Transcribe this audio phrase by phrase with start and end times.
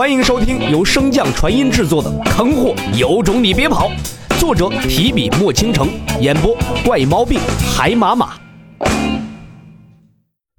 [0.00, 3.90] 欢迎收听由升降传音制作的《坑货有种你别跑》，
[4.40, 5.90] 作者提笔墨倾城，
[6.22, 7.38] 演播怪毛病
[7.70, 8.40] 海马马。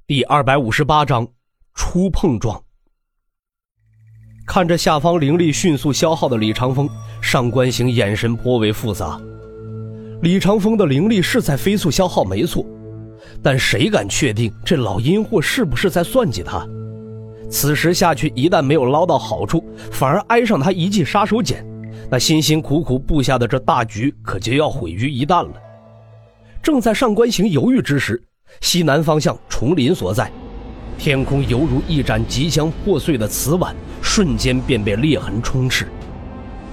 [0.05, 1.27] 第二百五十八章
[1.73, 2.63] 初碰撞。
[4.45, 6.87] 看着下方灵力迅速消耗的李长风，
[7.19, 9.19] 上官行眼神颇为复杂。
[10.21, 12.63] 李长风的灵力是在飞速消耗，没错，
[13.41, 16.63] 但谁敢确定这老阴货是不是在算计他？
[17.51, 21.57] 此时下去，一旦没有捞到好处，反而挨上他一记杀手锏，
[22.09, 25.51] 那辛辛苦苦布下的这大局可就要毁于一旦了。
[26.63, 28.23] 正在上官行犹豫之时，
[28.61, 30.31] 西南方向丛林所在，
[30.97, 35.87] 天空犹如一盏即将破碎的瓷碗，瞬间便被裂痕充斥。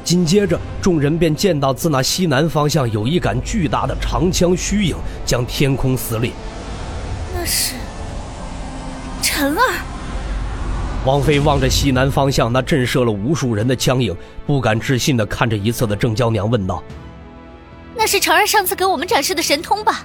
[0.04, 6.30] 紧接着，众人便见到自那西南方向有一杆巨大的长枪虚影将天空撕裂。
[7.34, 7.74] 那是
[9.20, 9.97] 陈儿。
[11.08, 14.14] 王妃望着西南方向那震慑了无数人的枪影，
[14.46, 16.84] 不敢置信的看着一侧的郑娇娘，问道
[17.96, 20.04] ：“那是成儿上次给我们展示的神通吧？”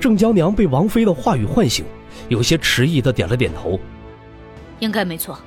[0.00, 1.84] 郑娇娘被王妃的话语唤醒，
[2.28, 3.78] 有些迟疑的点了点头
[4.80, 5.38] ：“应该没错。”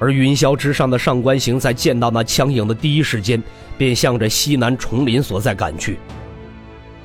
[0.00, 3.42] 而云霄之上的上官行在见到那枪影的第一时间，
[3.76, 5.98] 便向着西南丛林所在赶去。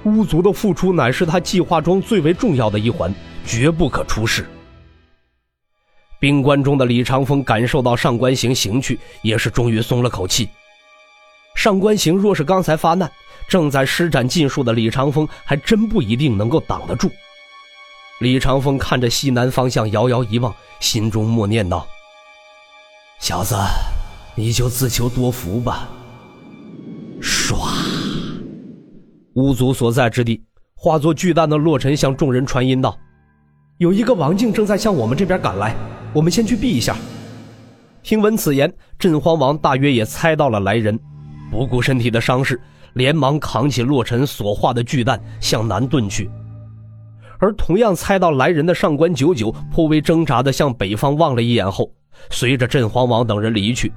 [0.05, 3.13] 巫族的付出乃是他计划中最为重要的一环，
[3.45, 4.45] 绝不可出事。
[6.19, 10.49] 冰棺中的李长风感受到上官行行去，也是终于松了口气。
[11.55, 13.09] 上官行若是刚才发难，
[13.47, 17.09] 正在施展禁术的李长风还真不一定能够挡得住。
[18.19, 21.87] 李长风看着西南方向，遥遥一望，心中默念道
[23.19, 23.55] ：“小子，
[24.35, 25.89] 你就自求多福吧。”
[27.21, 27.55] 唰，
[29.35, 30.41] 巫族所在之地
[30.75, 32.97] 化作巨大的洛尘，向众人传音道
[33.79, 35.73] ：“有一个王境正在向我们这边赶来。”
[36.13, 36.95] 我们先去避一下。
[38.01, 40.99] 听闻此言，镇荒王大约也猜到了来人，
[41.51, 42.59] 不顾身体的伤势，
[42.93, 46.29] 连忙扛起洛尘所化的巨蛋向南遁去。
[47.37, 51.91] 而同样猜到来人的上官九九颇为挣扎地向北方望了一眼后，
[52.29, 53.91] 随着镇荒王等人离去。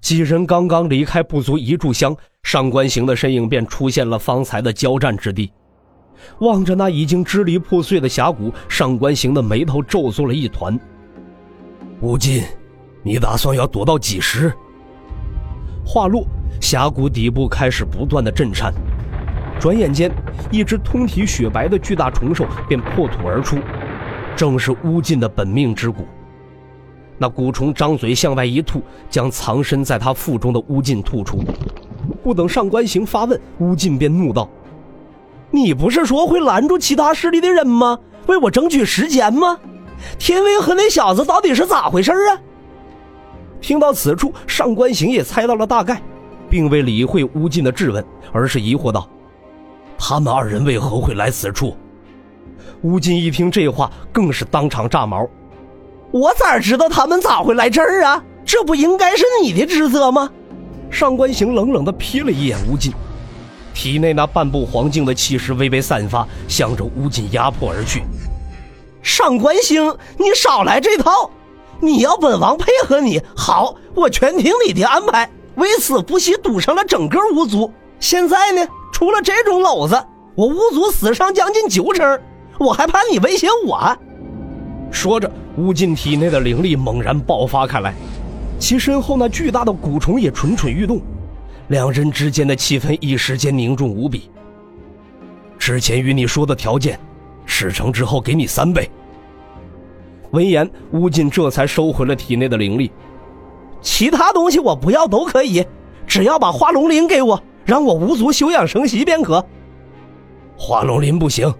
[0.00, 5.52] 几人刚刚离开不足一炷香，上官行的身影便出现了方才的交战之地。
[6.40, 10.78] 望着那已经支离破碎的峡谷，上官行的眉头皱作了一团。
[12.00, 12.42] 无尽，
[13.02, 14.52] 你打算要躲到几时？
[15.84, 16.26] 话落，
[16.60, 18.72] 峡谷底部开始不断的震颤，
[19.60, 20.10] 转眼间，
[20.50, 23.58] 一只通体雪白的巨大虫兽便破土而出，
[24.34, 26.04] 正是乌进的本命之骨。
[27.18, 31.42] 那蛊虫张嘴向外一吐，将藏身在他腹中的乌进吐出。
[32.22, 34.50] 不等上官行发问，乌进便怒道。
[35.56, 37.98] 你不是说会拦住其他势力的人吗？
[38.26, 39.58] 为我争取时间吗？
[40.18, 42.38] 天威和那小子到底是咋回事啊？
[43.60, 46.02] 听到此处，上官行也猜到了大概，
[46.50, 49.08] 并未理会乌尽的质问，而是疑惑道
[49.98, 51.74] ：“他们二人为何会来此处？”
[52.82, 55.26] 乌尽一听这话，更是当场炸毛
[56.12, 58.22] ：“我咋知道他们咋会来这儿啊？
[58.44, 60.30] 这不应该是你的职责吗？”
[60.90, 62.92] 上官行冷冷地瞥了一眼乌尽。
[63.76, 68.02] 体内那半步黄境的气势微微散发，向着乌尽压迫而去。
[69.02, 71.30] 上官星，你少来这套！
[71.78, 75.30] 你要本王配合你，好，我全听你的安排。
[75.56, 77.70] 为此不惜赌上了整个巫族。
[78.00, 80.02] 现在呢，出了这种篓子，
[80.34, 82.18] 我巫族死伤将近九成，
[82.58, 83.94] 我还怕你威胁我？
[84.90, 87.94] 说着，乌尽体内的灵力猛然爆发开来，
[88.58, 90.98] 其身后那巨大的蛊虫也蠢蠢欲动。
[91.68, 94.30] 两人之间的气氛一时间凝重无比。
[95.58, 96.98] 之前与你说的条件，
[97.44, 98.88] 事成之后给你三倍。
[100.30, 102.90] 闻言，乌进这才收回了体内的灵力。
[103.80, 105.64] 其他东西我不要都可以，
[106.06, 109.44] 只要把化龙鳞给我，让我无足休养生息便可。
[110.56, 111.52] 化龙鳞不行，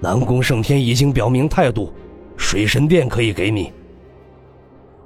[0.00, 1.92] 南宫圣天已经表明态度，
[2.36, 3.72] 水神殿可以给你。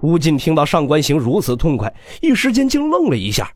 [0.03, 3.51] 乌进听到上官行如此痛快，一时间竟愣了一下。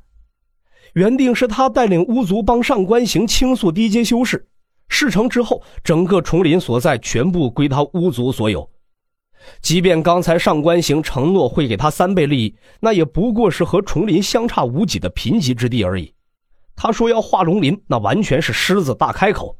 [0.95, 4.47] 原定是他带领巫族帮上官行倾诉低阶修士，
[4.89, 8.69] 事成之后，整个丛林所在全部归他巫族所有。
[9.63, 16.13] 即便刚才上官行承诺会给他三倍利益，那也不过是和丛林相差无几的贫瘠之地而已。
[16.77, 19.57] 他说要化龙林，那完全是狮子大开口。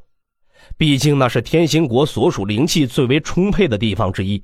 [0.77, 4.43] 毕竟那是天心国所属灵气最为充沛的地方之一，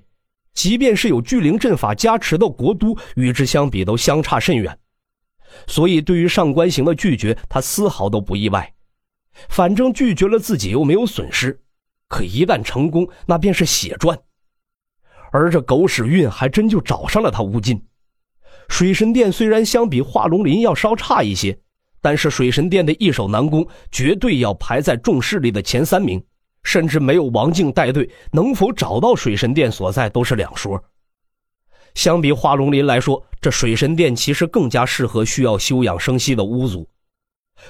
[0.54, 4.76] 即便是有巨灵阵法加持的国都，与之相比都相差甚远。
[5.66, 8.75] 所以，对于上官行的拒绝，他丝毫都不意外。
[9.48, 11.60] 反正拒绝了自己又没有损失，
[12.08, 14.19] 可一旦成功，那便是血赚。
[15.32, 17.84] 而这狗屎运还真就找上了他乌进。
[18.69, 21.58] 水神殿虽然相比化龙林要稍差一些，
[22.00, 26.22] 但是水神殿的易守难攻，绝对要排在众势力的前三名。
[26.62, 30.82] 甚至没有王静带队，能否找到水神殿所在都是两说。
[31.96, 36.87] 相比化龙林来说，这水神殿其实更加适合需要休养生息的巫族。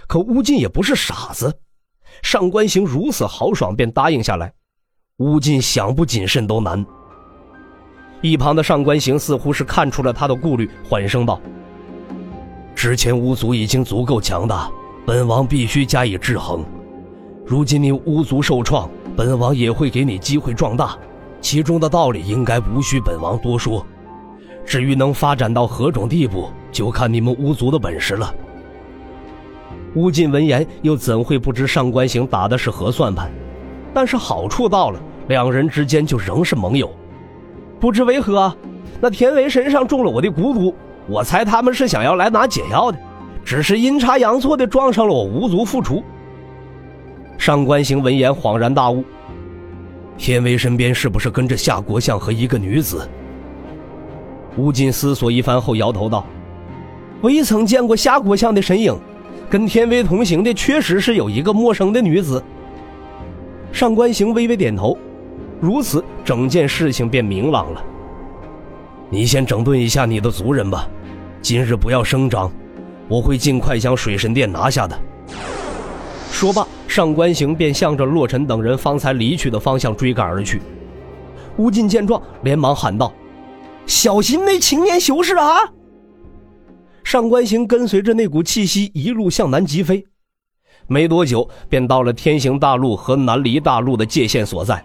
[0.09, 1.61] 可乌进也不是傻子，
[2.23, 4.53] 上官行如此豪爽便答应下来，
[5.19, 6.85] 乌进想不谨慎都难。
[8.21, 11.41] 一旁的上官行似乎是看出了他的顾虑，缓声道
[12.75, 14.69] ：“之前巫族已经足够强大，
[15.07, 16.67] 本王必须加以制衡。”
[17.47, 20.99] 如今你巫族受创，本王也会给你机会壮大，
[21.41, 23.87] 其中的道理应该无需本王多说。
[24.67, 28.35] 至于能发展到何种地步，就看你们巫族的本事了。
[29.95, 33.31] 乌进闻言，又怎会不知上官行打的是何算盘？
[33.95, 36.91] 但是好处到了，两人之间就仍是盟友。
[37.79, 38.55] 不知为何，
[39.01, 40.75] 那田维身上中了我的蛊毒，
[41.07, 42.99] 我猜他们是想要来拿解药的，
[43.45, 46.03] 只是阴差阳错的撞上了我巫族副厨。
[47.39, 49.05] 上官行闻言恍然大悟，
[50.19, 53.09] 天威身边是不是跟着夏国相和一个女子？
[54.57, 56.25] 吴进思索一番后摇头道
[57.23, 58.97] ：“未曾见过夏国相的身影，
[59.51, 62.43] 跟天威同行的确实是有一个陌生的女子。”
[63.73, 64.97] 上官行微微点头，
[65.61, 67.83] 如此整件事情便明朗了。
[69.11, 70.89] 你先整顿一下你的族人吧，
[71.43, 72.51] 今日不要声张，
[73.09, 74.99] 我会尽快将水神殿拿下的。
[76.31, 76.67] 说罢。
[76.89, 80.63] 上官行便向着洛尘等人方才离去的方向追赶而去。
[81.59, 83.13] 乌进见状，连忙喊道
[83.87, 85.73] ：“小心那青年修士啊！”
[87.03, 90.05] 上官行跟随着那股气息一路向南疾飞，
[90.89, 94.85] 没多久便到了天行大陆和南离大陆的界限所在。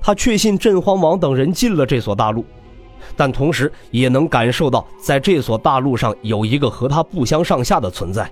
[0.00, 2.44] 他确信镇荒王等人进了这所大陆，
[3.16, 8.30] 但同时也能感受到在这所大陆上有一个和他不相上下的存在。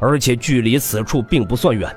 [0.00, 1.94] 而且距离此处并不算远。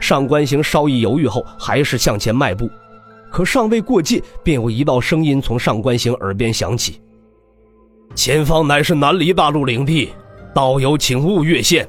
[0.00, 2.70] 上官行稍一犹豫后，还是向前迈步，
[3.30, 7.00] 可尚未过界，便有一道声音从上官行耳边响起
[8.14, 10.10] ：“前方乃是南离大陆领地，
[10.52, 11.88] 道友请勿越线。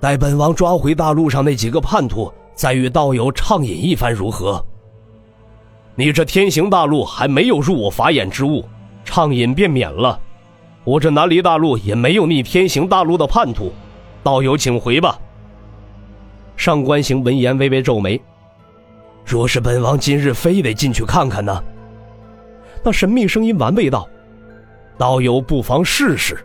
[0.00, 4.64] 待本王抓回大陆上那几个叛徒，再与道友畅饮一番，如何？”
[5.94, 8.64] 你这天行大陆还没有入我法眼之物，
[9.04, 10.20] 畅饮便免了。
[10.84, 13.72] 我这南离大陆也没有逆天行大陆的叛徒。
[14.22, 15.18] 道友，请回吧。
[16.56, 18.20] 上官行闻言微微皱眉
[19.26, 21.62] ：“若是本王今日非得进去看看呢？”
[22.84, 24.08] 那神秘声音玩味道
[24.96, 26.38] ：“道友不妨试试。”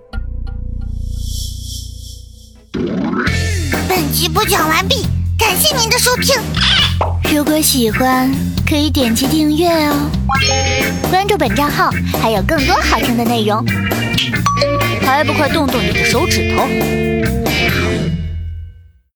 [3.88, 5.06] 本集播讲完毕，
[5.38, 6.36] 感谢您的收听。
[7.31, 8.31] 如果喜欢，
[8.68, 10.10] 可以点击订阅哦，
[11.10, 11.92] 关注本账号
[12.22, 13.63] 还有更多好听的内容。
[15.01, 16.63] 还不快动动你的手指头！